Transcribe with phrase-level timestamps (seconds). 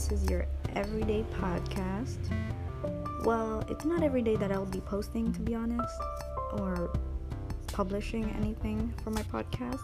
[0.00, 2.16] this is your everyday podcast.
[3.22, 6.00] Well, it's not every day that I'll be posting, to be honest,
[6.52, 6.90] or
[7.66, 9.82] publishing anything for my podcast,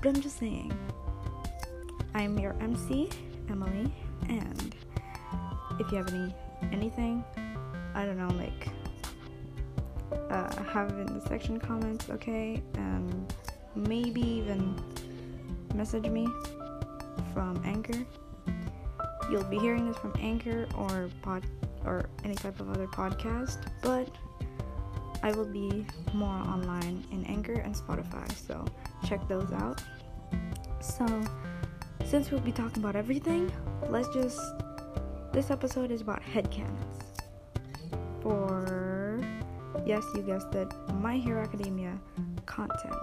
[0.00, 0.72] but I'm just saying.
[2.14, 3.08] I'm your MC,
[3.48, 3.92] Emily,
[4.28, 4.74] and
[5.80, 6.32] if you have any
[6.70, 7.24] anything,
[7.96, 8.68] I don't know, like
[10.30, 12.62] uh, have it in the section comments, okay?
[12.74, 13.34] And
[13.74, 14.80] maybe even
[15.74, 16.28] message me
[17.34, 18.06] from Anchor.
[19.30, 21.44] You'll be hearing this from Anchor or pod
[21.84, 24.08] or any type of other podcast, but
[25.22, 28.64] I will be more online in Anchor and Spotify, so
[29.06, 29.82] check those out.
[30.80, 31.06] So,
[32.04, 33.52] since we'll be talking about everything,
[33.88, 34.40] let's just
[35.32, 37.04] this episode is about headcanons.
[38.20, 39.20] For
[39.86, 41.96] yes, you guessed it, My Hero Academia
[42.46, 42.94] content.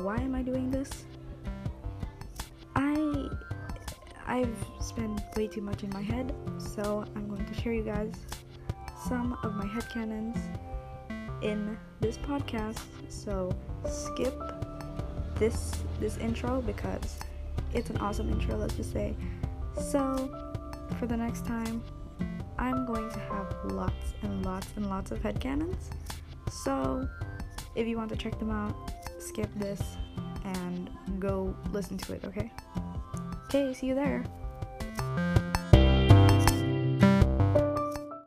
[0.00, 0.90] Why am I doing this?
[4.32, 8.14] I've spent way too much in my head, so I'm going to share you guys
[9.06, 10.40] some of my headcanons
[11.42, 12.80] in this podcast.
[13.10, 13.54] So
[13.86, 14.34] skip
[15.34, 17.18] this this intro because
[17.74, 19.14] it's an awesome intro, let's just say.
[19.78, 20.30] So
[20.98, 21.84] for the next time,
[22.58, 25.90] I'm going to have lots and lots and lots of headcanons.
[26.50, 27.06] So
[27.74, 28.74] if you want to check them out,
[29.18, 29.82] skip this
[30.44, 32.50] and go listen to it, okay?
[33.54, 34.24] Okay, see you there.